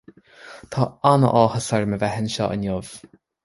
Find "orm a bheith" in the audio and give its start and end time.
1.81-2.19